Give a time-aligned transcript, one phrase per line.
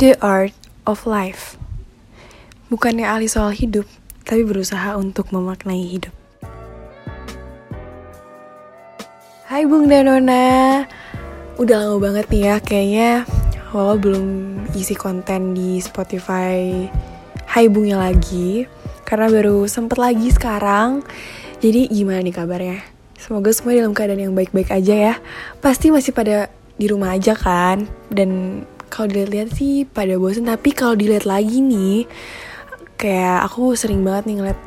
[0.00, 0.56] The Art
[0.88, 1.60] of Life.
[2.72, 3.84] Bukannya ahli soal hidup,
[4.24, 6.16] tapi berusaha untuk memaknai hidup.
[9.44, 10.88] Hai Bung dan Nona.
[11.60, 13.12] Udah lama banget nih ya kayaknya
[13.76, 14.26] Wawa belum
[14.72, 16.88] isi konten di Spotify
[17.44, 18.64] Hai Bungnya lagi
[19.04, 21.04] Karena baru sempet lagi sekarang
[21.60, 22.80] Jadi gimana nih kabarnya?
[23.20, 25.14] Semoga semua dalam keadaan yang baik-baik aja ya
[25.60, 26.48] Pasti masih pada
[26.80, 32.04] di rumah aja kan Dan kalau dilihat-lihat sih pada bosen Tapi kalau dilihat lagi nih
[33.00, 34.60] Kayak aku sering banget nih ngeliat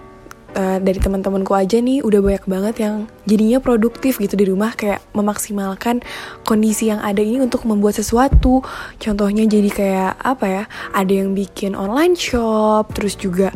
[0.57, 2.95] uh, dari teman-temanku aja nih udah banyak banget yang
[3.25, 6.01] jadinya produktif gitu di rumah kayak memaksimalkan
[6.45, 8.61] kondisi yang ada ini untuk membuat sesuatu.
[9.01, 13.51] Contohnya jadi kayak apa ya ada yang bikin online shop terus juga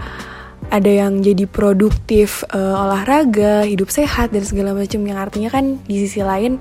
[0.67, 6.03] ada yang jadi produktif uh, olahraga hidup sehat dan segala macam yang artinya kan di
[6.03, 6.59] sisi lain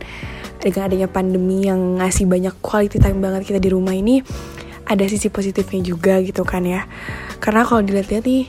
[0.61, 4.25] dengan adanya pandemi yang ngasih banyak quality time banget kita di rumah ini
[4.87, 6.87] ada sisi positifnya juga gitu kan ya
[7.43, 8.47] karena kalau dilihat-lihat nih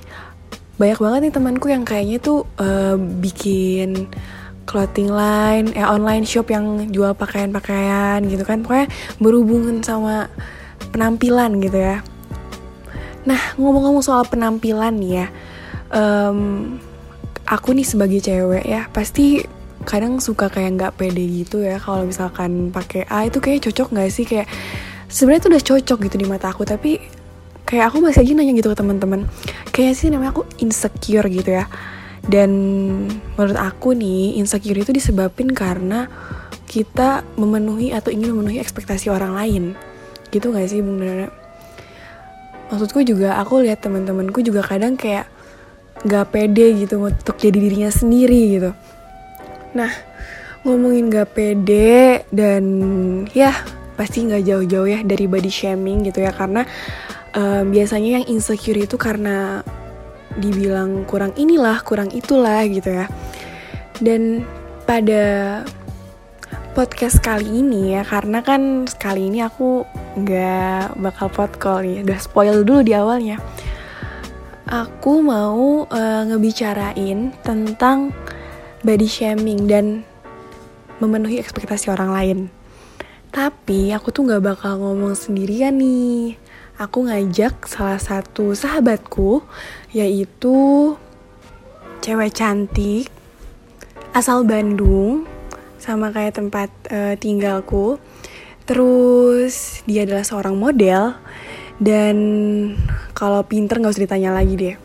[0.78, 4.06] banyak banget nih temanku yang kayaknya tuh uh, bikin
[4.68, 10.28] clothing line, eh online shop yang jual pakaian-pakaian gitu kan, pokoknya berhubungan sama
[10.92, 12.04] penampilan gitu ya.
[13.24, 15.28] Nah ngomong-ngomong soal penampilan nih ya,
[15.96, 16.40] um,
[17.48, 19.42] aku nih sebagai cewek ya pasti
[19.88, 24.10] kadang suka kayak nggak pede gitu ya kalau misalkan pakai A itu kayak cocok nggak
[24.12, 24.52] sih kayak
[25.08, 27.00] sebenarnya tuh udah cocok gitu di mata aku tapi
[27.64, 29.24] kayak aku masih aja nanya gitu ke teman-teman
[29.72, 31.66] kayak sih namanya aku insecure gitu ya
[32.28, 32.52] dan
[33.40, 36.12] menurut aku nih insecure itu disebabkan karena
[36.68, 39.64] kita memenuhi atau ingin memenuhi ekspektasi orang lain
[40.36, 41.32] gitu gak sih bung Nana?
[42.68, 45.32] Maksudku juga aku lihat teman-temanku juga kadang kayak
[46.04, 48.76] gak pede gitu untuk jadi dirinya sendiri gitu.
[49.78, 49.94] Nah
[50.66, 52.64] ngomongin gak pede dan
[53.31, 53.53] ya
[53.94, 56.67] pasti nggak jauh-jauh ya dari body shaming gitu ya karena
[57.33, 59.66] um, biasanya yang insecure itu karena
[60.37, 63.05] dibilang kurang inilah, kurang itulah gitu ya.
[63.98, 64.45] Dan
[64.86, 65.66] pada
[66.77, 69.82] podcast kali ini ya, karena kan sekali ini aku
[70.17, 73.42] nggak bakal podcast nih, udah spoil dulu di awalnya.
[74.67, 78.11] Aku mau uh, ngebicarain tentang
[78.87, 80.08] body shaming dan
[81.03, 82.39] memenuhi ekspektasi orang lain.
[83.36, 86.39] Tapi aku tuh nggak bakal ngomong sendirian nih
[86.77, 89.42] aku ngajak salah satu sahabatku
[89.92, 90.93] yaitu
[92.05, 93.09] cewek cantik
[94.14, 95.25] asal Bandung
[95.81, 97.99] sama kayak tempat uh, tinggalku.
[98.64, 101.17] Terus dia adalah seorang model
[101.77, 102.15] dan
[103.14, 104.75] kalau pinter nggak usah ditanya lagi deh.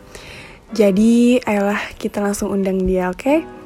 [0.73, 3.21] Jadi ayolah kita langsung undang dia, oke?
[3.21, 3.62] Okay?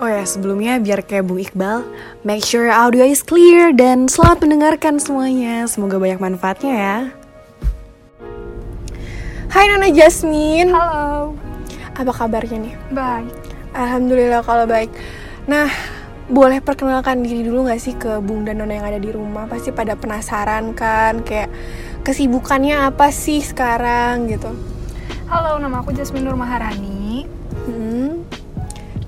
[0.00, 1.84] Oh ya, sebelumnya biar kayak Bung Iqbal,
[2.24, 5.68] make sure audio is clear dan selamat mendengarkan semuanya.
[5.68, 6.96] Semoga banyak manfaatnya ya.
[9.52, 10.72] Hai Nona Jasmine.
[10.72, 11.36] Halo.
[11.92, 12.74] Apa kabarnya nih?
[12.96, 13.28] Baik.
[13.76, 14.88] Alhamdulillah kalau baik.
[15.44, 15.68] Nah,
[16.32, 19.52] boleh perkenalkan diri dulu gak sih ke Bung dan Nona yang ada di rumah?
[19.52, 21.52] Pasti pada penasaran kan, kayak
[22.08, 24.48] kesibukannya apa sih sekarang gitu.
[25.28, 26.99] Halo, nama aku Jasmine Nur Maharani.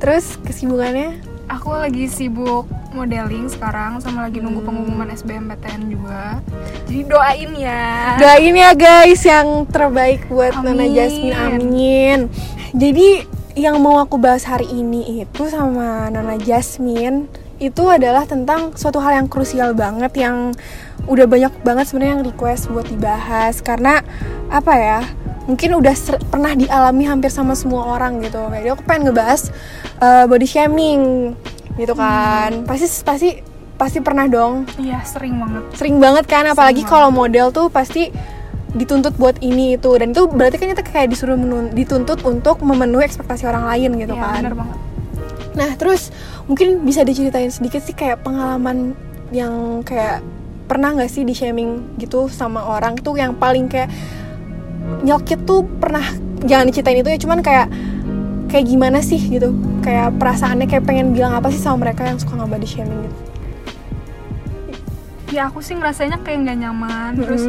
[0.02, 1.14] Terus kesibukannya?
[1.46, 4.68] Aku lagi sibuk modeling sekarang sama lagi nunggu hmm.
[4.68, 6.42] pengumuman SBMPTN juga.
[6.90, 8.18] Jadi doain ya.
[8.18, 10.74] Doain ya guys yang terbaik buat amin.
[10.74, 11.38] Nana Jasmine.
[11.38, 12.18] Amin.
[12.74, 17.30] Jadi yang mau aku bahas hari ini itu sama Nana Jasmine
[17.62, 20.50] itu adalah tentang suatu hal yang krusial banget yang
[21.06, 24.02] udah banyak banget sebenarnya yang request buat dibahas karena
[24.50, 25.00] apa ya
[25.46, 25.94] mungkin udah
[26.30, 28.38] pernah dialami hampir sama semua orang gitu.
[28.50, 29.50] Kayak aku pengen ngebahas
[29.98, 31.34] uh, body shaming
[31.80, 32.62] gitu kan.
[32.62, 32.68] Hmm.
[32.68, 33.28] pasti pasti
[33.76, 34.68] pasti pernah dong.
[34.78, 35.62] Iya sering banget.
[35.74, 38.12] Sering banget kan apalagi kalau model tuh pasti
[38.72, 39.90] dituntut buat ini itu.
[39.98, 44.14] Dan itu berarti kan kita kayak disuruh menun dituntut untuk memenuhi ekspektasi orang lain gitu
[44.14, 44.40] iya, kan.
[44.46, 44.78] bener banget.
[45.52, 46.14] Nah terus
[46.46, 48.94] mungkin bisa diceritain sedikit sih kayak pengalaman
[49.32, 50.22] yang kayak
[50.68, 53.92] pernah nggak sih di shaming gitu sama orang tuh yang paling kayak
[55.02, 56.04] nyokit tuh pernah
[56.46, 57.66] jangan diceritain itu ya cuman kayak
[58.50, 62.36] kayak gimana sih gitu kayak perasaannya kayak pengen bilang apa sih sama mereka yang suka
[62.36, 63.18] nggak body shaming gitu
[65.32, 67.24] ya aku sih ngerasanya kayak nggak nyaman mm-hmm.
[67.24, 67.42] terus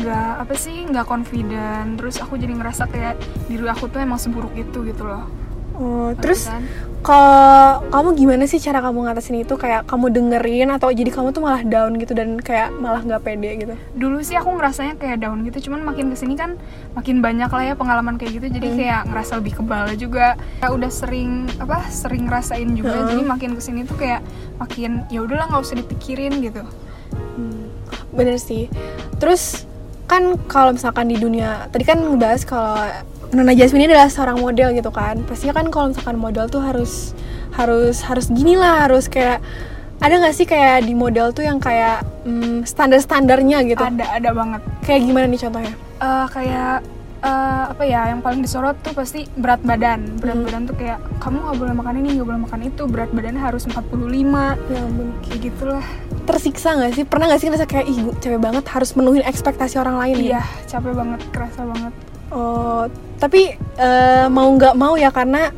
[0.00, 3.20] nggak apa sih nggak confident terus aku jadi ngerasa kayak
[3.52, 5.28] diri aku tuh emang seburuk itu gitu loh
[5.76, 6.64] Oh, terus kan?
[7.06, 9.54] Kalau kamu gimana sih cara kamu ngatasin itu?
[9.54, 13.62] Kayak kamu dengerin atau jadi kamu tuh malah down gitu dan kayak malah nggak pede
[13.62, 13.74] gitu?
[13.94, 16.58] Dulu sih aku ngerasanya kayak down gitu, cuman makin ke sini kan
[16.98, 18.78] makin banyak lah ya pengalaman kayak gitu, jadi hmm.
[18.82, 20.34] kayak ngerasa lebih kebal juga.
[20.58, 21.86] Kayak udah sering apa?
[21.86, 23.08] Sering ngerasain juga, hmm.
[23.14, 24.26] jadi makin ke sini tuh kayak
[24.58, 26.66] makin ya udahlah nggak usah dipikirin gitu.
[27.38, 27.70] Hmm.
[28.10, 28.66] Bener sih.
[29.22, 29.62] Terus
[30.10, 32.78] kan kalau misalkan di dunia tadi kan ngebahas kalau
[33.34, 35.18] Nona Jasmine ini adalah seorang model gitu kan.
[35.26, 37.16] Pastinya kan kalau misalkan model tuh harus
[37.56, 39.40] harus harus gini lah harus kayak
[39.96, 43.80] ada nggak sih kayak di model tuh yang kayak hmm, standar standarnya gitu?
[43.80, 44.60] Ada ada banget.
[44.84, 45.72] Kayak gimana nih contohnya?
[45.96, 46.76] Eh, kayak
[47.16, 50.20] eh, apa ya yang paling disorot tuh pasti berat badan.
[50.20, 50.44] Berat Hmm.
[50.46, 52.82] badan tuh kayak kamu nggak boleh makan ini nggak boleh makan itu.
[52.86, 55.08] Berat badannya harus 45 ya ampun.
[55.24, 55.86] Kayak gitulah.
[56.28, 57.04] Tersiksa nggak sih?
[57.08, 60.38] Pernah nggak sih ngerasa kayak ih gue cewek banget harus menuhin ekspektasi orang lain ya?
[60.38, 61.92] Iya capek banget kerasa banget
[62.36, 62.84] oh
[63.16, 65.48] tapi eh, mau nggak mau ya karena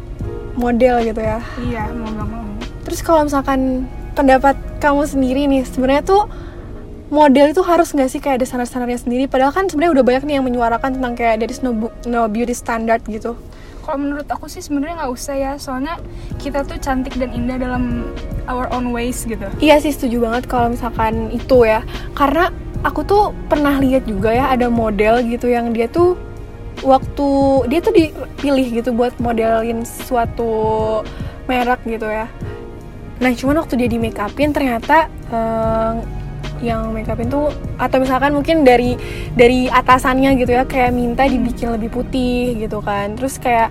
[0.54, 1.38] model gitu ya?
[1.58, 2.46] Iya mau nggak mau.
[2.86, 6.22] Terus kalau misalkan pendapat kamu sendiri nih sebenarnya tuh
[7.10, 8.20] model itu harus nggak sih?
[8.22, 9.24] Kayak ada standar-standarnya sendiri?
[9.30, 11.74] Padahal kan sebenarnya udah banyak nih yang menyuarakan tentang kayak is no,
[12.06, 13.34] no beauty standard gitu.
[13.88, 15.96] Kalau menurut aku sih sebenarnya nggak usah ya soalnya
[16.36, 18.12] kita tuh cantik dan indah dalam
[18.44, 19.48] our own ways gitu.
[19.64, 21.80] Iya sih setuju banget kalau misalkan itu ya.
[22.12, 22.52] Karena
[22.84, 26.20] aku tuh pernah lihat juga ya ada model gitu yang dia tuh
[26.82, 27.28] waktu
[27.66, 30.50] dia tuh dipilih gitu buat modelin suatu
[31.46, 32.26] merek gitu ya.
[33.18, 35.92] Nah cuman waktu dia di make upin ternyata eh,
[36.58, 38.98] yang make upin tuh atau misalkan mungkin dari
[39.34, 43.14] dari atasannya gitu ya kayak minta dibikin lebih putih gitu kan.
[43.14, 43.70] Terus kayak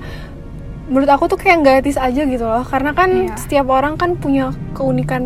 [0.87, 2.63] menurut aku tuh kayak nggak etis aja gitu loh.
[2.63, 3.35] Karena kan Iya.
[3.35, 5.23] setiap orang kan punya keunikan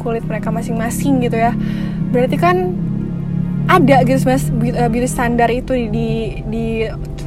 [0.00, 1.52] kulit mereka masing-masing gitu ya.
[2.12, 2.56] Berarti kan
[3.64, 6.16] ada gitu mas beauty standar itu di, di
[6.52, 6.64] di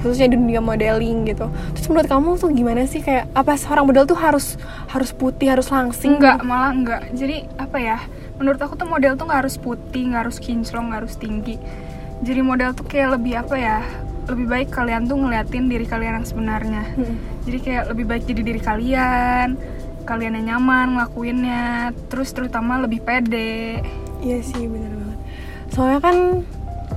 [0.08, 1.52] khususnya di dunia modeling gitu.
[1.76, 3.04] Terus menurut kamu tuh gimana sih?
[3.04, 4.56] Kayak apa seorang model tuh harus
[4.88, 6.16] harus putih harus langsing?
[6.16, 7.02] Enggak malah enggak.
[7.12, 7.98] Jadi apa ya?
[8.40, 11.60] Menurut aku tuh model tuh nggak harus putih nggak harus kinclong nggak harus tinggi.
[12.24, 13.80] Jadi model tuh kayak lebih apa ya?
[14.32, 16.84] Lebih baik kalian tuh ngeliatin diri kalian yang sebenarnya.
[16.96, 17.18] Hmm.
[17.48, 19.56] jadi kayak lebih baik jadi diri kalian
[20.08, 23.84] kalian yang nyaman ngelakuinnya terus terutama lebih pede.
[24.24, 25.20] Iya sih bener banget.
[25.76, 26.18] Soalnya kan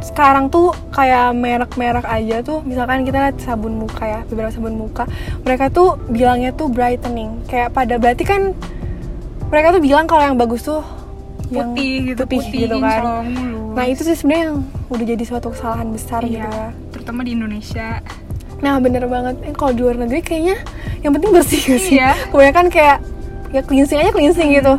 [0.00, 5.04] sekarang tuh kayak merek-merek aja tuh misalkan kita lihat sabun muka ya beberapa sabun muka
[5.44, 7.44] mereka tuh bilangnya tuh brightening.
[7.46, 8.56] Kayak pada berarti kan
[9.52, 10.80] mereka tuh bilang kalau yang bagus tuh
[11.50, 13.26] yang putih gitu putih, putih, gitu kan.
[13.26, 13.74] mulus.
[13.74, 16.68] nah itu sih sebenarnya yang udah jadi suatu kesalahan besar gitu iya ya.
[16.94, 17.98] terutama di Indonesia.
[18.60, 19.40] Nah bener banget.
[19.48, 20.56] Eh, kalau di luar negeri kayaknya
[21.00, 21.96] yang penting bersih gak sih?
[21.96, 22.12] Iya.
[22.30, 22.98] kebanyakan kayak
[23.50, 24.74] ya cleansing aja cleansing gitu.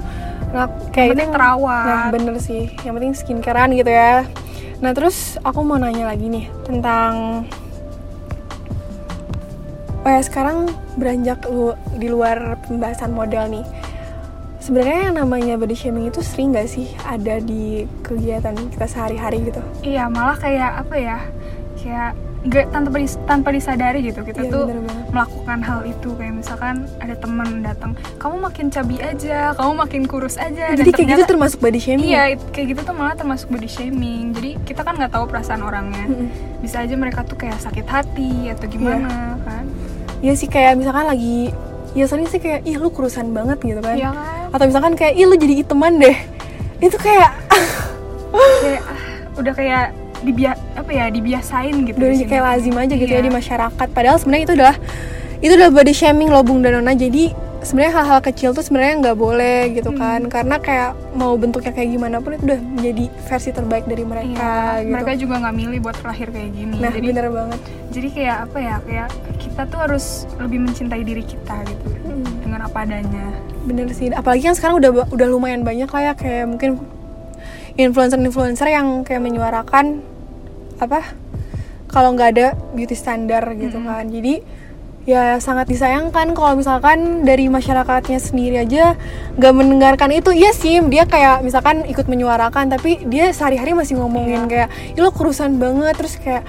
[0.53, 0.65] Nah
[0.95, 1.85] kayak penting itu terawat.
[1.85, 2.63] nah bener sih.
[2.85, 4.23] Yang penting skincarean gitu ya
[4.81, 7.45] nah terus aku mau nanya lagi nih tentang
[10.01, 13.65] oh ya sekarang beranjak lu di luar pembahasan model nih.
[14.61, 19.61] Sebenarnya yang namanya body shaming itu sering gak sih ada di kegiatan kita sehari-hari gitu?
[19.81, 21.17] Iya malah kayak apa ya?
[21.81, 25.05] Kayak nggak tanpa dis- tanpa disadari gitu kita Iya, tuh bener banget.
[25.09, 30.35] melakukan hal itu kayak misalkan ada teman datang kamu makin cabi aja kamu makin kurus
[30.35, 32.25] aja jadi kayak gitu ternyata- termasuk body shaming ya?
[32.27, 34.25] Iya, kayak gitu tuh malah termasuk body shaming.
[34.31, 36.05] Jadi kita kan nggak tahu perasaan orangnya.
[36.59, 39.65] Bisa aja mereka tuh kayak sakit hati atau gimana kan?
[40.19, 41.53] Iya sih kayak misalkan lagi
[41.91, 43.93] ya soalnya sih kayak ih lu kurusan banget gitu kan.
[43.93, 44.49] Iya kan?
[44.49, 46.17] Atau misalkan kayak ih lu jadi iteman deh.
[46.79, 47.37] Itu kayak
[48.31, 48.97] Kayak ah,
[49.35, 49.85] udah kayak
[50.21, 51.97] dibia apa ya dibiasain gitu.
[51.97, 53.25] udah di kayak lazim aja gitu ya Iya.
[53.25, 53.87] di masyarakat.
[53.89, 54.75] Padahal sebenarnya itu adalah
[55.37, 56.93] itu adalah body shaming loh Bung Danona.
[56.93, 59.97] Jadi sebenarnya hal-hal kecil tuh sebenarnya nggak boleh gitu Hmm.
[59.97, 60.21] kan.
[60.27, 64.81] Karena kayak mau bentuknya kayak gimana pun itu udah menjadi versi terbaik dari mereka Iya,
[64.83, 64.93] gitu.
[64.93, 66.75] Mereka juga nggak milih buat lahir kayak gini.
[66.77, 67.59] nah, jadi bener banget.
[67.89, 68.75] jadi kayak apa ya?
[68.81, 70.05] Kayak kita tuh harus
[70.37, 72.25] lebih mencintai diri kita gitu Mm.
[72.39, 73.25] dengan apa adanya.
[73.61, 76.81] Bener sih, apalagi yang sekarang udah udah lumayan banyak lah ya kayak mungkin
[77.73, 80.01] influencer-influencer yang kayak menyuarakan
[80.81, 81.05] apa
[81.87, 83.87] kalau nggak ada beauty standar gitu Mm-mm.
[83.87, 84.05] kan.
[84.09, 84.35] Jadi
[85.01, 88.97] ya sangat disayangkan kalau misalkan dari masyarakatnya sendiri aja
[89.37, 90.29] nggak mendengarkan itu.
[90.29, 94.49] Iya sih, dia kayak misalkan ikut menyuarakan tapi dia sehari-hari masih ngomongin Iya.
[94.49, 96.43] kayak, "Ih, lo kurusan banget." Terus kayak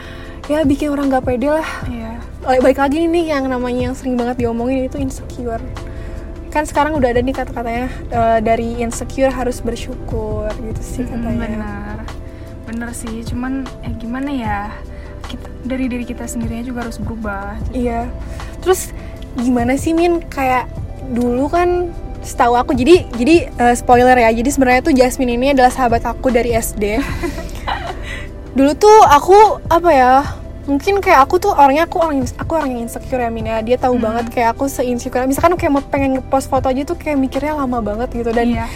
[0.51, 2.19] ya bikin orang nggak pede lah Iya.
[2.59, 5.63] baik lagi nih yang namanya yang sering banget diomongin itu insecure
[6.51, 11.39] kan sekarang udah ada nih kata-katanya eh, dari insecure harus bersyukur gitu sih Mm, katanya
[11.39, 11.97] benar
[12.73, 14.59] bener sih cuman eh gimana ya
[15.29, 17.61] kita dari diri kita sendirinya juga harus berubah.
[17.71, 18.09] Iya.
[18.65, 18.91] Terus
[19.37, 20.25] gimana sih min?
[20.27, 20.73] Kayak
[21.13, 21.93] dulu kan
[22.25, 26.31] setahu aku jadi jadi eh, spoiler ya jadi sebenarnya tuh Jasmine ini adalah sahabat aku
[26.31, 27.03] dari SD
[28.57, 30.13] dulu tuh aku apa ya
[30.63, 33.59] mungkin kayak aku tuh orangnya aku orang aku orang yang insecure ya Min ya.
[33.67, 34.05] Dia tahu Hmm.
[34.07, 35.27] banget kayak aku seinsecure.
[35.27, 38.31] Misalkan kayak mau pengen ngepost foto aja tuh kayak mikirnya lama banget gitu.
[38.31, 38.67] Dan iya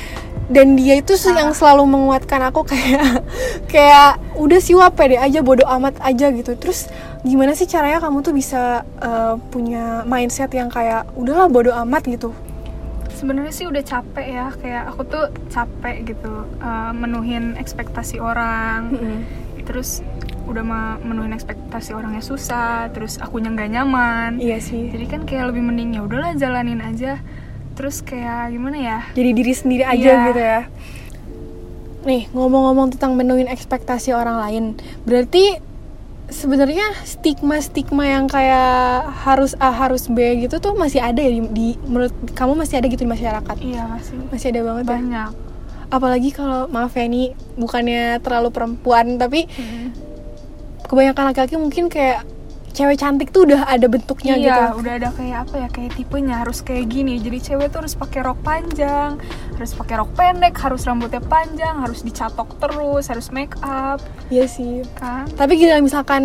[0.46, 3.26] dan dia itu sih yang selalu menguatkan aku kayak
[3.72, 6.54] kayak udah sih wah pede aja bodoh amat aja gitu.
[6.54, 6.86] Terus
[7.26, 12.30] gimana sih caranya kamu tuh bisa eh, punya mindset yang kayak udahlah bodoh amat gitu?
[13.16, 18.94] Sebenarnya sih udah capek ya kayak aku tuh capek gitu eh, menuhin ekspektasi orang.
[19.66, 20.06] Terus
[20.46, 24.30] udah memenuhin ekspektasi orangnya susah terus akunya nggak nyaman.
[24.38, 24.94] Iya sih.
[24.94, 27.18] Jadi kan kayak lebih mending ya udahlah jalanin aja
[27.76, 28.98] terus kayak gimana ya?
[29.12, 30.26] Jadi diri sendiri aja Iya.
[30.26, 30.60] gitu ya.
[32.02, 34.64] Nih ngomong-ngomong tentang menuhin ekspektasi orang lain
[35.02, 35.58] berarti
[36.26, 41.42] sebenarnya stigma stigma yang kayak harus A harus B gitu tuh masih ada ya di,
[41.50, 43.56] di- menurut kamu masih ada gitu di masyarakat?
[43.58, 44.16] Iya masih.
[44.26, 44.90] Masih ada banget ya?
[44.92, 45.30] Banyak.
[45.86, 49.46] Apalagi kalau maaf ya ini bukannya terlalu perempuan tapi
[50.82, 52.22] kebanyakan laki-laki mungkin kayak
[52.76, 54.84] cewek cantik tuh udah ada bentuknya iya gitu.
[54.84, 57.16] udah ada kayak apa ya kayak tipenya harus kayak gini.
[57.16, 59.16] Jadi cewek tuh harus pakai rok panjang
[59.56, 64.04] harus pakai rok pendek harus rambutnya panjang harus dicatok terus harus make up.
[64.28, 64.84] Iya sih.
[64.94, 65.24] Kan?
[65.32, 66.22] Tapi gila misalkan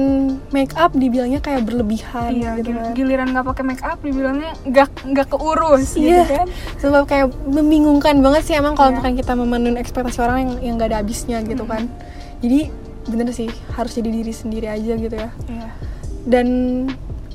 [0.49, 2.91] make up dibilangnya kayak berlebihan iya gitu gil- kan.
[2.93, 6.27] giliran nggak pakai make up dibilangnya nggak nggak keurus Iya.
[6.27, 6.47] gitu kan?
[6.77, 8.95] Sebab kayak membingungkan banget sih emang kalau Iya.
[8.99, 11.87] misalkan kita memenuhi ekspektasi orang yang yang gak ada habisnya gitu kan.
[12.39, 12.67] Jadi
[13.01, 15.31] bener sih harus jadi diri sendiri aja gitu ya.
[15.47, 15.69] Iya
[16.27, 16.47] dan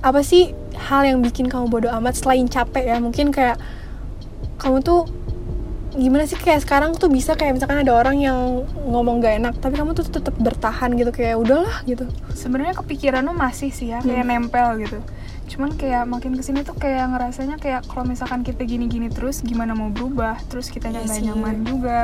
[0.04, 2.96] apa sih hal yang bikin kamu bodoh amat selain capek ya?
[3.02, 3.58] Mungkin kayak
[4.60, 5.08] kamu tuh
[5.96, 6.36] gimana sih?
[6.36, 10.06] Kayak sekarang tuh bisa kayak misalkan ada orang yang ngomong gak enak tapi kamu tuh
[10.06, 12.06] tetap bertahan gitu kayak udahlah gitu.
[12.36, 15.00] Sebenarnya kepikiran lu masih sih ya kayak nempel gitu.
[15.46, 19.72] Cuman kayak makin ke sini tuh kayak ngerasanya kayak kalau misalkan kita gini-gini terus gimana
[19.72, 20.36] mau berubah?
[20.50, 21.24] Terus kita Iya nggak sih.
[21.26, 22.00] nyaman juga.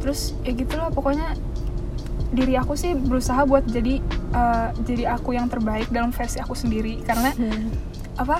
[0.00, 1.36] Terus ya gitulah pokoknya
[2.30, 4.00] diri aku sih berusaha buat jadi
[4.34, 7.02] eh, jadi aku yang terbaik dalam versi aku sendiri.
[7.02, 7.30] Karena
[8.18, 8.38] apa?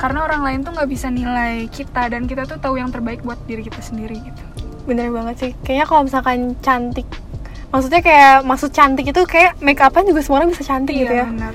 [0.00, 3.36] Karena orang lain tuh nggak bisa nilai kita dan kita tuh tahu yang terbaik buat
[3.44, 4.42] diri kita sendiri gitu.
[4.88, 5.52] Bener banget sih.
[5.60, 7.04] Kayaknya kalau misalkan cantik
[7.70, 11.22] maksudnya kayak maksud cantik itu kayak make upan juga semua orang bisa cantik gitu ya?
[11.22, 11.54] iya benar.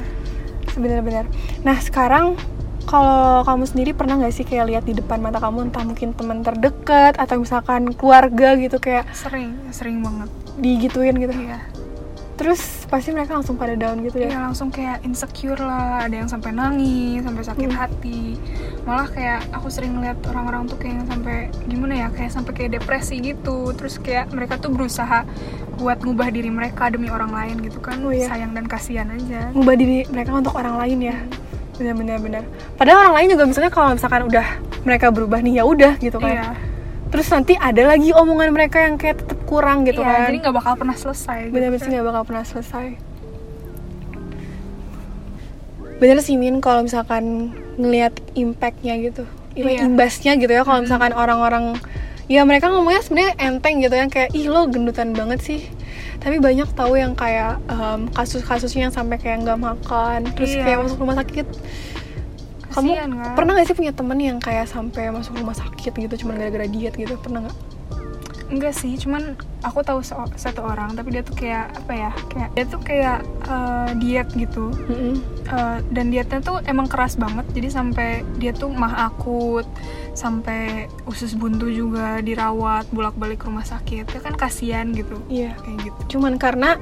[0.76, 1.26] Bener-bener.
[1.68, 2.40] Nah sekarang
[2.86, 6.46] kalau kamu sendiri pernah nggak sih kayak lihat di depan mata kamu entah mungkin teman
[6.46, 10.30] terdekat atau misalkan keluarga gitu kayak sering sering banget.
[10.56, 11.34] digituin gitu?
[11.36, 11.60] Iya
[12.36, 16.28] terus pasti mereka langsung pada down gitu ya Iya langsung kayak insecure lah, ada yang
[16.28, 17.78] sampai nangis, sampai sakit Hmm.
[17.78, 18.36] hati.
[18.84, 23.18] Malah kayak aku sering lihat orang-orang tuh kayak sampai gimana ya, kayak sampai kayak depresi
[23.18, 23.72] gitu.
[23.72, 25.24] Terus kayak mereka tuh berusaha
[25.76, 27.98] buat ngubah diri mereka demi orang lain gitu kan.
[28.00, 28.28] Oh, iya.
[28.28, 29.50] Sayang dan kasihan aja.
[29.52, 31.18] ngubah diri mereka untuk orang lain ya
[31.74, 32.44] benar-benar benar
[32.76, 34.48] padahal orang lain juga misalnya kalau misalkan udah
[34.82, 36.48] mereka berubah nih ya udah gitu kan Iya.
[37.08, 40.56] Terus nanti ada lagi omongan mereka yang kayak tetap kurang gitu iya, kan jadi nggak
[40.56, 41.40] bakal pernah selesai.
[41.48, 42.88] bener-bener gitu sih nggak bakal pernah selesai
[45.96, 49.24] bener sih Min kalau misalkan ngelihat impactnya gitu
[49.56, 49.88] Im- Iya.
[49.88, 51.80] imbasnya gitu ya kalau misalkan orang-orang
[52.28, 55.62] ya mereka ngomongnya sebenarnya enteng gitu yang kayak ih lo gendutan banget sih
[56.20, 60.64] tapi banyak tahu yang kayak em, kasus-kasusnya yang sampai kayak nggak makan terus Iya.
[60.66, 61.48] kayak masuk rumah sakit
[62.76, 63.10] kamu kan?
[63.34, 66.94] pernah gak sih punya temen yang kayak sampai masuk rumah sakit gitu cuma gara-gara diet
[66.94, 67.58] gitu pernah nggak
[68.46, 69.34] Enggak sih, cuman
[69.66, 70.06] aku tahu
[70.38, 72.12] satu orang, tapi dia tuh kayak apa ya?
[72.30, 74.70] Kayak dia tuh kayak eh, diet gitu.
[75.46, 79.62] Uh, dan dietnya tuh emang keras banget jadi sampai dia tuh mah akut
[80.18, 86.18] sampai usus buntu juga dirawat bolak-balik rumah sakit ya kan kasihan gitu iya kayak gitu
[86.18, 86.82] cuman karena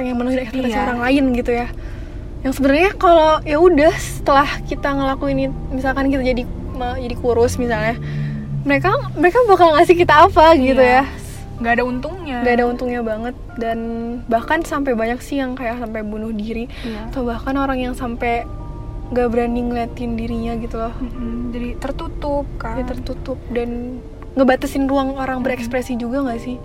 [0.00, 0.88] pengen menuhi ekspektasi Iya.
[0.88, 1.68] orang lain gitu ya
[2.44, 6.42] yang sebenarnya kalau ya udah setelah kita ngelakuin itu misalkan kita jadi
[6.74, 7.96] jadi kurus misalnya
[8.64, 11.00] mereka mereka bakal ngasih kita apa gitu Iya.
[11.00, 11.04] ya.
[11.54, 12.36] Nggak ada untungnya.
[12.42, 13.34] Nggak ada untungnya banget.
[13.54, 13.78] Dan
[14.26, 16.66] bahkan sampai banyak sih yang kayak sampai bunuh diri.
[16.82, 17.08] Iya.
[17.08, 18.42] atau bahkan orang yang sampai
[19.12, 20.90] nggak berani ngeliatin dirinya gitu loh.
[20.96, 22.80] Mm-mm, jadi tertutup kan.
[22.80, 24.00] Dia tertutup dan
[24.34, 26.56] ngebatasin ruang orang berekspresi juga nggak sih.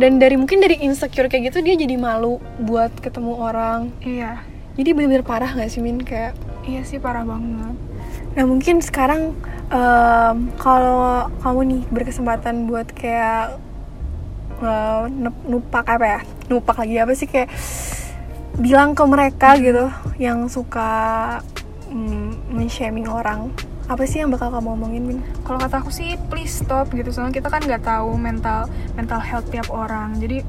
[0.00, 3.92] Dan dari mungkin dari insecure kayak gitu dia jadi malu buat ketemu orang.
[4.00, 4.40] Iya.
[4.80, 6.00] Jadi bener-bener parah gak sih Min?
[6.00, 6.32] Kayak
[6.64, 7.76] iya sih parah banget.
[8.32, 9.36] Nah mungkin sekarang
[9.68, 13.60] em, kalau kamu nih berkesempatan buat kayak
[15.12, 16.20] nup- nupak apa ya?
[16.48, 17.28] Nupak lagi apa sih?
[17.28, 17.52] Kayak
[18.56, 20.90] bilang ke mereka gitu yang suka
[21.92, 23.52] mm, men-shaming orang
[23.90, 25.18] apa sih yang bakal kamu omongin Min?
[25.42, 27.10] kalau kata aku sih please stop gitu.
[27.10, 30.14] Soalnya kita kan nggak tahu mental mental health tiap orang.
[30.22, 30.46] Jadi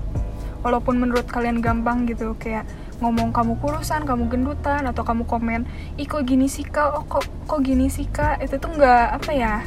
[0.62, 2.70] walaupun menurut kalian gampang gitu kayak
[3.02, 5.66] ngomong kamu kurusan kamu gendutan atau kamu komen
[5.98, 6.94] ih kok gini sih kak?
[6.94, 8.46] Oh, kok kok gini sih kak?
[8.46, 9.66] Itu tuh nggak apa ya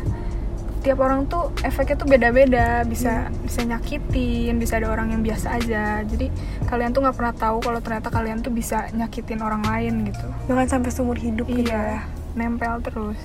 [0.87, 2.87] tiap orang tuh efeknya tuh beda-beda.
[2.87, 6.07] Bisa bisa nyakitin bisa ada orang yang biasa aja.
[6.07, 6.31] Jadi
[6.71, 10.31] kalian tuh nggak pernah tahu kalau ternyata kalian tuh bisa nyakitin orang lain gitu.
[10.47, 11.99] Bahkan sampai seumur hidup gitu ya.
[11.99, 13.19] iya nempel terus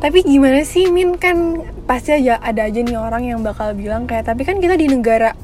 [0.00, 1.20] Tapi gimana sih Min?
[1.20, 4.88] Kan pasti aja ada aja nih orang yang bakal bilang kayak tapi kan kita di
[4.88, 5.36] negara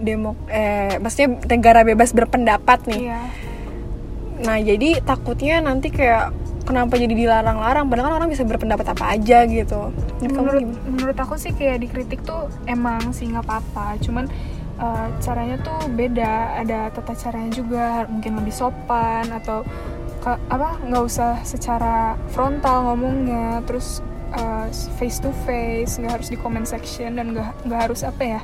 [0.00, 3.12] demok eh maksudnya negara bebas berpendapat nih.
[3.12, 3.20] iya.
[4.40, 6.32] Nah, jadi takutnya nanti kayak
[6.64, 7.92] kenapa jadi dilarang-larang?
[7.92, 9.92] Padahal kan orang bisa berpendapat apa aja gitu.
[10.24, 14.00] Menurut menurut aku sih kayak dikritik tuh emang sih nggak apa-apa.
[14.00, 14.24] Cuman
[14.80, 16.64] uh, caranya tuh beda.
[16.64, 19.60] Ada tata caranya juga mungkin lebih sopan atau
[20.20, 26.36] ke, apa nggak usah secara frontal ngomongnya terus uh, face to face nggak harus di
[26.36, 28.40] comment section dan nggak nggak harus apa ya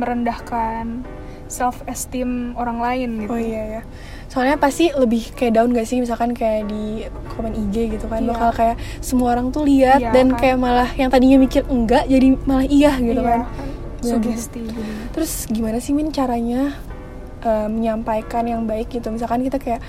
[0.00, 1.04] merendahkan
[1.48, 3.82] self esteem orang lain gitu Oh iya ya.
[4.28, 8.28] Soalnya pasti lebih kayak down gak sih misalkan kayak di komen IG gitu kan Iya.
[8.28, 10.38] bakal kayak semua orang tuh lihat Iya, dan kan.
[10.38, 13.40] kayak malah yang tadinya mikir enggak jadi malah iya gitu Iya, kan.
[13.48, 14.04] Bener-bener.
[14.04, 15.04] sugesti jadinya.
[15.10, 16.76] Terus gimana sih Min caranya
[17.40, 19.08] eh, menyampaikan yang baik gitu?
[19.08, 19.80] Misalkan kita kayak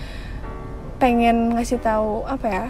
[1.00, 2.66] pengen ngasih tahu apa ya?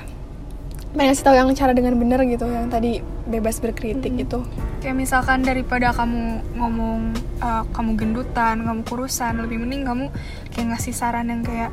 [0.93, 4.21] Pengen ngasih tahu yang cara dengan benar gitu, yang tadi bebas berkritik Mm-mm.
[4.25, 4.41] gitu.
[4.79, 7.11] kayak misalkan daripada kamu ngomong
[7.43, 10.07] uh, kamu gendutan kamu kurusan lebih mending kamu
[10.55, 11.69] kayak ngasih saran yang kayak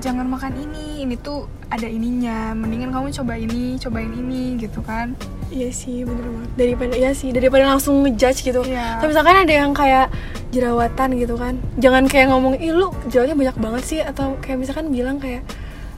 [0.00, 5.12] jangan makan ini ini tuh ada ininya mendingan kamu coba ini cobain ini gitu kan
[5.46, 6.50] Iya sih, bener banget.
[6.58, 8.66] Daripada iya sih, daripada langsung ngejudge gitu.
[8.66, 8.98] Iya.
[8.98, 10.10] Tapi misalkan ada yang kayak
[10.50, 11.54] jerawatan gitu kan.
[11.78, 15.46] Jangan kayak ngomong, "Ih, lu jerawatnya banyak banget sih." Atau kayak misalkan bilang kayak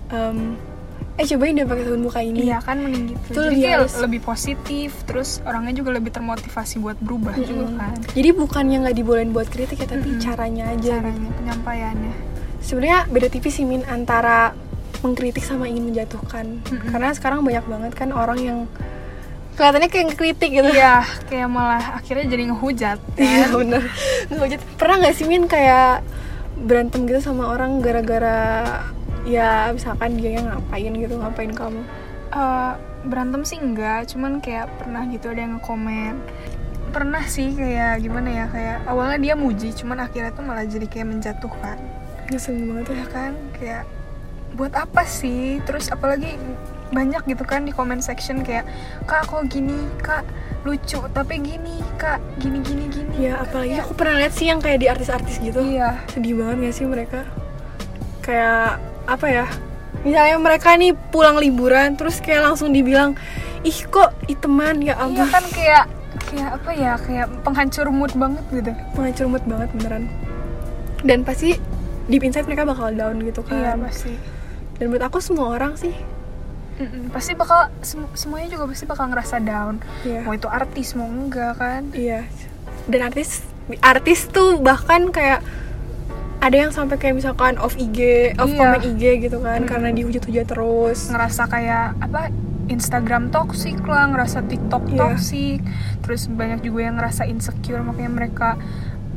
[0.08, 0.56] em,
[1.14, 2.46] eh cobain deh pakai sabun muka ini.
[2.46, 6.94] iya kan mending gitu Itu jadi lebih lebih positif terus orangnya juga lebih termotivasi buat
[6.96, 7.74] berubah juga Mm-mm.
[7.76, 10.22] kan Jadi bukannya nggak dibolehin buat kritik ya, tapi Mm-mm.
[10.22, 10.78] caranya aja.
[10.78, 10.94] gitu.
[10.94, 12.12] caranya penyampaiannya
[12.58, 14.54] Sebenarnya beda tipis sih Min antara
[14.98, 16.58] mengkritik sama ingin menjatuhkan.
[16.60, 16.86] Mm-mm.
[16.88, 18.58] Karena sekarang banyak banget kan orang yang
[19.54, 20.70] kelihatannya kayak ngekritik gitu.
[20.70, 23.82] iya kayak malah akhirnya jadi ngehujat Iya kan bener
[24.28, 24.60] Ngehujat.
[24.78, 26.06] Pernah gak sih Min kayak
[26.56, 28.38] berantem gitu sama orang gara-gara
[29.26, 31.82] ya misalkan dia yang ngapain gitu ngapain kamu?
[32.28, 32.72] Eh,
[33.06, 36.18] berantem sih enggak cuman kayak pernah gitu ada yang ngekomen
[36.90, 41.08] pernah sih kayak gimana ya kayak awalnya dia muji cuman akhirnya tuh malah jadi kayak
[41.08, 41.76] menjatuhkan.
[42.32, 42.96] Ngeselin banget ya.
[42.96, 43.32] Ya kan?
[43.56, 43.82] Kayak
[44.56, 45.60] buat apa sih?
[45.68, 46.40] Terus apalagi
[46.88, 48.64] banyak gitu kan di comment section kayak
[49.04, 49.88] kak kok gini?
[50.00, 50.24] Kak
[50.66, 53.30] lucu tapi gini kak gini gini gini.
[53.30, 55.60] Ya apalagi aku pernah lihat sih yang kayak di artis-artis gitu.
[55.60, 56.00] Iya.
[56.08, 57.20] Sedih banget gak sih mereka?
[58.24, 59.46] Kayak apa ya
[60.04, 63.16] misalnya mereka nih pulang liburan terus kayak langsung dibilang
[63.66, 65.26] ih kok iteman ya iya ampun.
[65.26, 65.84] kan kayak
[66.28, 68.72] kayak apa ya kayak penghancur mood banget gitu.
[68.94, 70.04] Penghancur mood banget beneran.
[71.02, 71.56] Dan pasti
[72.06, 74.14] deep inside mereka bakal down gitu iya kan pasti.
[74.78, 75.94] Dan menurut aku semua orang sih.
[76.78, 79.82] Mm-mm, pasti bakal sem- semuanya juga pasti bakal ngerasa down.
[80.06, 80.22] Iya.
[80.22, 81.82] mau itu artis mau enggak kan.
[81.90, 82.22] Iya.
[82.86, 83.42] Dan artis
[83.82, 85.42] artis tuh bahkan kayak
[86.38, 87.98] ada yang sampai kayak misalkan off IG,
[88.36, 88.56] off Iya.
[88.56, 89.68] comment IG gitu kan Hmm.
[89.68, 91.08] karena dihujat-hujat terus.
[91.08, 92.30] ngerasa kayak apa
[92.68, 94.98] Instagram toxic lah ngerasa TikTok Iya.
[95.00, 95.58] toxic
[96.00, 98.48] terus banyak juga yang ngerasa insecure makanya mereka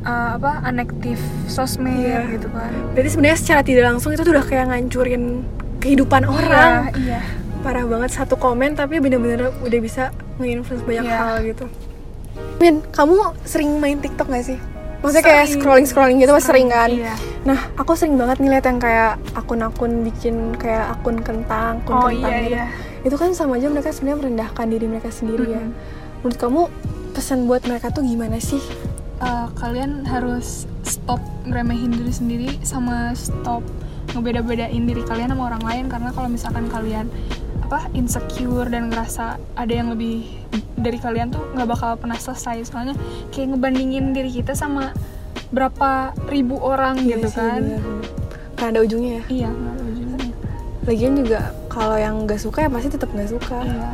[0.02, 2.26] uh, apa unactive sosmed Iya.
[2.32, 5.44] gitu kan Berarti sebenarnya secara tidak langsung itu tuh udah kayak ngancurin
[5.78, 6.90] kehidupan orang.
[6.96, 7.20] iya, iya.
[7.60, 11.14] Parah banget satu komen tapi bener-bener udah bisa nge-influence banyak Iya.
[11.14, 11.64] hal gitu.
[12.56, 14.58] Min, kamu sering main TikTok gak sih?
[15.02, 15.58] Maksudnya kayak Sering.
[15.58, 16.86] scrolling-scrolling gitu mas sering kan?
[16.86, 17.14] iya.
[17.42, 22.30] Nah, aku sering banget ngeliat yang kayak akun-akun bikin kayak akun kentang, akun oh kentang
[22.30, 22.54] iya gitu.
[22.54, 22.64] iya
[23.02, 25.74] itu kan sama aja mereka sebenarnya merendahkan diri mereka sendiri ya Mm-mm.
[26.22, 26.60] menurut kamu
[27.12, 28.62] pesan buat mereka tuh gimana sih
[29.22, 33.62] Uh, kalian harus stop ngeremehin diri sendiri sama stop
[34.18, 37.06] ngebeda-bedain diri kalian sama orang lain karena kalau misalkan kalian
[37.72, 40.28] apa insecure dan ngerasa ada yang lebih
[40.76, 42.68] dari kalian tuh nggak bakal pernah selesai.
[42.68, 42.92] Soalnya
[43.32, 44.92] kayak ngebandingin diri kita sama
[45.48, 47.62] berapa ribu orang Iya gitu sih, kan.
[48.60, 49.24] Karena ada ujungnya.
[49.24, 50.28] Ya iya nggak ada ujungnya.
[50.84, 51.40] Lagian juga
[51.72, 53.58] kalau yang nggak suka ya pasti tetap nggak suka.
[53.64, 53.90] Iya.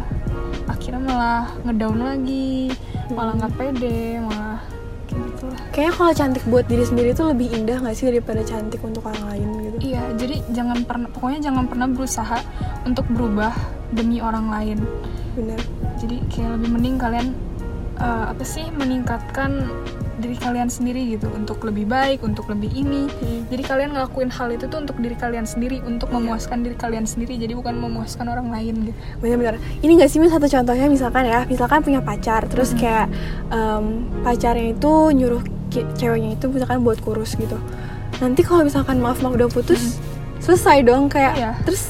[0.66, 2.74] Akhirnya malah ngedown lagi
[3.14, 4.58] malah nggak pede malah
[5.38, 5.46] gitu.
[5.70, 9.24] Kayaknya kalau cantik buat diri sendiri tuh lebih indah nggak sih daripada cantik untuk orang
[9.30, 9.76] lain gitu?
[9.94, 12.38] Iya, jadi jangan pernah pokoknya jangan pernah berusaha
[12.82, 13.54] untuk berubah
[13.94, 14.78] demi orang lain.
[15.38, 15.60] bener.
[16.02, 17.26] Jadi kayak lebih mending kalian
[18.02, 19.70] eh, apa sih meningkatkan
[20.18, 23.06] diri kalian sendiri gitu untuk lebih baik, untuk lebih ini.
[23.08, 23.46] Hmm.
[23.46, 27.34] Jadi kalian ngelakuin hal itu tuh untuk diri kalian sendiri, untuk memuaskan diri kalian sendiri.
[27.34, 28.96] Jadi bukan memuaskan orang lain gitu.
[29.18, 32.78] bener-bener ini nggak sih satu contohnya misalkan ya misalkan punya pacar terus Hmm.
[32.78, 33.06] kayak
[33.48, 33.84] em,
[34.20, 35.42] pacarnya itu nyuruh
[35.94, 37.56] ceweknya itu misalkan buat kurus gitu
[38.18, 39.96] nanti kalau misalkan maaf maaf udah putus
[40.38, 41.52] selesai dong kayak Iya.
[41.62, 41.86] terus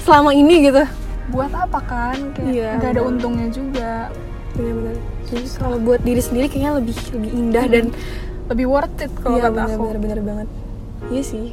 [0.00, 0.84] selama ini gitu
[1.24, 2.16] Buat apa kan?
[2.36, 3.10] Kayak Iya, nggak ada bener.
[3.10, 3.92] untungnya juga.
[4.54, 7.86] bener-bener jadi kalau buat diri sendiri kayaknya lebih lebih indah dan
[8.44, 9.70] Lebih worth it kalau iya kata aku.
[9.80, 10.48] bener-bener bener banget.
[11.08, 11.46] Iya sih.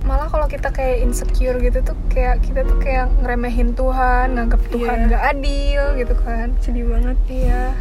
[0.00, 4.96] Malah kalau kita kayak insecure gitu tuh kayak kita tuh kayak ngeremehin Tuhan nganggap Tuhan
[4.96, 5.06] Iya.
[5.06, 6.46] nggak adil gitu kan.
[6.58, 7.16] Sedih banget.
[7.28, 7.76] Iya.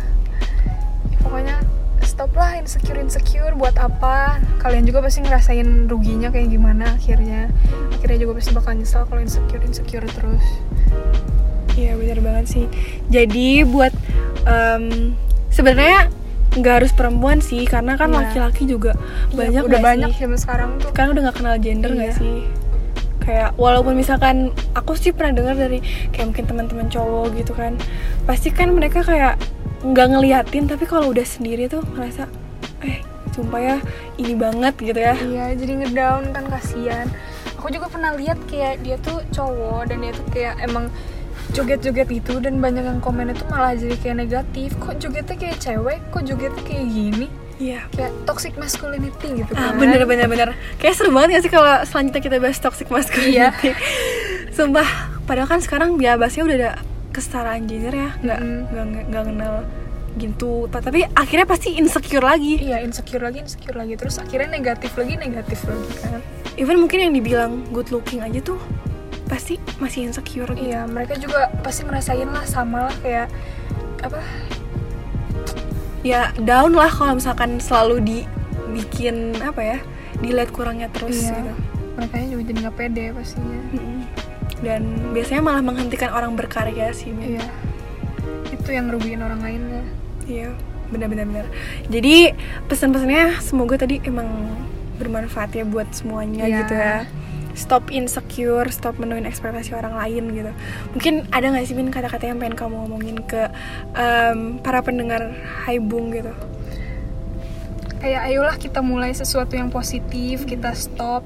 [1.07, 1.57] Ya, pokoknya
[2.01, 4.37] stop lah insecure insecure buat apa.
[4.59, 7.47] Kalian juga pasti ngerasain ruginya kayak gimana akhirnya.
[7.89, 10.43] Akhirnya juga pasti bakal nyesel kalau insecure insecure terus
[11.79, 12.65] Iya bener banget sih.
[13.07, 13.95] Jadi buat
[14.43, 15.15] em,
[15.47, 16.11] sebenarnya
[16.51, 18.17] nggak harus perempuan sih karena kan Iya.
[18.19, 18.97] laki-laki juga
[19.31, 20.19] banyak udah nggak banyak sih?
[20.19, 22.17] zaman sekarang tuh kan udah gak kenal gender nggak Iya.
[22.17, 22.37] sih
[23.19, 24.35] kayak walaupun misalkan
[24.73, 25.77] aku sih pernah dengar dari
[26.09, 27.77] kayak mungkin teman-teman cowok gitu kan
[28.25, 29.37] pasti kan mereka kayak
[29.85, 32.25] nggak ngeliatin tapi kalau udah sendiri tuh ngerasa
[32.81, 32.97] eh
[33.29, 33.77] sumpah ya
[34.17, 37.05] ini banget gitu ya iya jadi ngedown kan kasihan
[37.53, 40.89] aku juga pernah lihat kayak dia tuh cowok dan dia tuh kayak emang
[41.51, 44.69] joget-joget itu dan banyak yang komennya tuh malah jadi kayak negatif.
[44.77, 45.99] Kok jogetnya kayak cewek?
[46.13, 47.27] Kok jogetnya kayak gini?
[47.59, 47.83] Iya.
[47.91, 49.81] Kayak toxic masculinity gitu ah kan.
[49.81, 50.49] bener bener bener.
[50.79, 53.75] Kayak seru banget gak sih kalau selanjutnya kita bahas toxic masculinity?
[54.55, 54.87] Sumpah
[55.27, 56.71] padahal kan sekarang ya bahasnya udah ada
[57.11, 58.09] kesetaraan gender ya.
[58.23, 58.61] Nggak Mm-mm.
[58.71, 59.55] nggak nggak kenal
[60.15, 60.51] gitu.
[60.71, 62.63] Tapi akhirnya pasti insecure lagi.
[62.63, 63.93] Iya insecure lagi insecure lagi.
[63.99, 66.21] Terus akhirnya negatif lagi negatif lagi kan.
[66.55, 68.59] Even mungkin yang dibilang good looking aja tuh
[69.29, 70.65] pasti masih insecure gitu.
[70.65, 73.29] Iya mereka juga pasti ngerasain lah sama lah kayak
[74.01, 74.19] apa?
[76.01, 79.77] Ya down lah kalau misalkan selalu dibikin apa ya
[80.19, 81.35] dilihat kurangnya terus Iya.
[81.35, 81.53] gitu.
[81.93, 83.59] mereka juga jadi nggak pede pastinya.
[84.59, 87.43] Dan biasanya malah menghentikan orang berkarya sih iya.
[88.49, 89.83] Itu yang ngerugiin orang lainnya.
[90.23, 90.55] Iya
[90.89, 91.45] benar-benar benar.
[91.85, 92.31] Jadi
[92.65, 94.25] pesan-pesannya semoga tadi emang
[94.95, 96.57] bermanfaat ya buat semuanya Iya.
[96.57, 96.97] gitu ya
[97.57, 100.51] stop insecure stop menuhin ekspektasi orang lain gitu.
[100.95, 103.49] Mungkin ada nggak sih min kata-kata yang pengen kamu ngomongin ke
[103.97, 105.33] em, para pendengar
[105.65, 106.33] Haibung gitu?
[107.99, 111.25] Kayak ayolah kita mulai sesuatu yang positif kita stop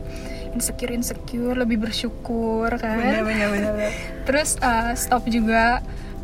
[0.53, 3.23] insecure insecure lebih bersyukur kan?
[3.23, 3.73] Benar benar
[4.27, 5.81] terus uh, stop juga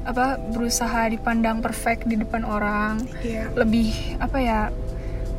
[0.07, 2.97] apa berusaha dipandang perfect di depan orang.
[3.21, 3.51] Iya.
[3.53, 4.59] Lebih apa ya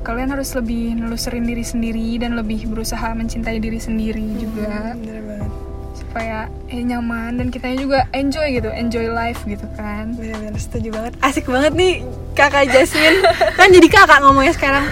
[0.00, 4.96] kalian harus lebih nelusurin diri sendiri dan lebih berusaha mencintai diri sendiri juga.
[4.96, 5.50] Benar banget.
[5.92, 10.16] Supaya eh, nyaman dan kitanya juga enjoy gitu enjoy life gitu kan.
[10.16, 11.12] Benar-benar setuju banget.
[11.20, 13.20] Asik banget nih kakak Jasmine.
[13.58, 14.84] Kan jadi kakak ngomongnya sekarang.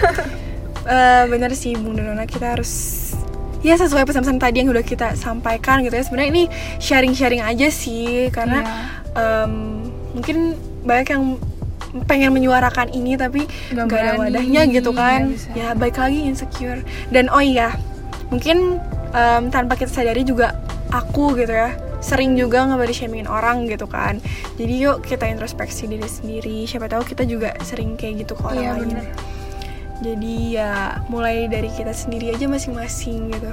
[0.85, 2.71] Eh bener sih Bung Donona kita harus
[3.59, 6.03] ya sesuai pesan-pesan tadi yang udah kita sampaikan gitu ya.
[6.05, 6.43] Sebenarnya ini
[6.79, 9.43] sharing-sharing aja sih karena Iya.
[9.43, 9.53] em,
[10.15, 10.37] mungkin
[10.81, 11.23] banyak yang
[12.05, 15.25] pengen menyuarakan ini tapi Nggak nggak ada wadahnya gitu kan.
[15.25, 15.49] nggak bisa.
[15.53, 16.81] ya baik lagi insecure.
[17.07, 17.73] Dan oh iya
[18.27, 18.77] mungkin
[19.11, 20.53] em, tanpa kita sadari juga
[20.89, 24.23] aku gitu ya sering juga ngebody shamingin orang gitu kan.
[24.55, 26.63] Jadi yuk kita introspeksi diri sendiri.
[26.63, 28.87] Siapa tahu kita juga sering kayak gitu ke orang Iya, lain.
[28.87, 29.05] bener.
[29.99, 30.71] jadi ya
[31.05, 33.51] mulai dari kita sendiri aja masing-masing gitu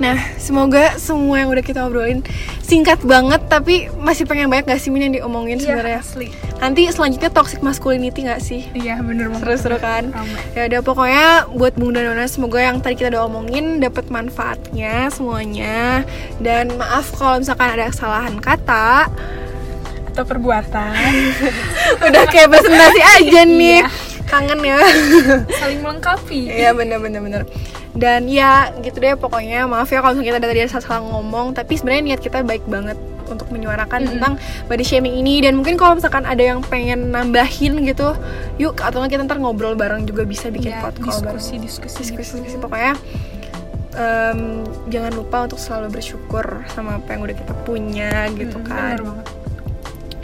[0.00, 2.24] Nah, semoga semua yang udah kita obrolin
[2.60, 6.00] singkat banget tapi masih pengen banyak gak sih Min yang diomongin Iya, sebenarnya.
[6.00, 6.28] asli.
[6.56, 8.64] Nanti selanjutnya toxic masculinity gak sih?
[8.72, 10.08] iya bener banget Seru-seru kan?
[10.52, 15.08] Ya udah pokoknya buat Bung dan Nona semoga yang tadi kita udah omongin dapat manfaatnya
[15.10, 16.00] semuanya
[16.38, 19.04] dan maaf kalau misalkan ada kesalahan kata
[20.10, 20.96] atau perbuatan
[22.08, 23.88] udah kayak presentasi aja nih Iya.
[24.26, 24.80] kangen ya
[25.54, 27.42] saling melengkapi Iya bener bener bener
[27.90, 31.74] dan ya gitu deh pokoknya maaf ya kalau misalnya kita dari tadi salah ngomong tapi
[31.74, 32.94] sebenarnya niat kita baik banget
[33.30, 34.10] untuk menyuarakan Mm-mm.
[34.18, 34.32] tentang
[34.66, 38.14] body shaming ini dan mungkin kalau misalkan ada yang pengen nambahin gitu
[38.58, 42.46] yuk atau kita ntar ngobrol bareng juga bisa bikin Iya, podcast diskusi diskusi diskusi, gitu.
[42.46, 42.56] diskusi.
[42.58, 42.94] pokoknya
[43.94, 48.98] em, jangan lupa untuk selalu bersyukur sama apa yang udah kita punya gitu Mm, kan
[48.98, 49.26] bener banget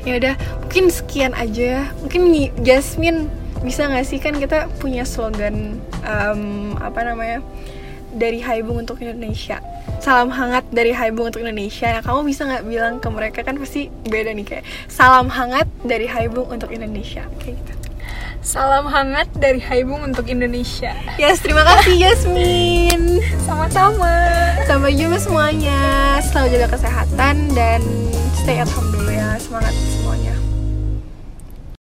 [0.07, 2.23] ya udah mungkin sekian aja mungkin
[2.63, 3.27] Jasmine
[3.64, 4.19] bisa nggak sih?
[4.21, 7.40] Kan kita punya slogan em, apa namanya
[8.16, 9.61] dari Haibung untuk Indonesia.
[10.01, 11.92] Salam hangat dari Haibung untuk Indonesia.
[11.92, 13.38] Nah kamu bisa nggak bilang ke mereka?
[13.45, 17.29] Kan pasti beda nih kayak salam hangat dari Haibung untuk Indonesia.
[17.40, 17.73] Kayak gitu.
[18.47, 20.95] Salam hangat dari Haibung untuk Indonesia.
[21.19, 24.14] Yes terima kasih Jasmine sama-sama.
[24.64, 25.81] Sampai jumpa semuanya.
[26.23, 27.83] Selalu jaga kesehatan dan
[28.38, 29.35] stay at home dulu ya.
[29.42, 29.75] Semangat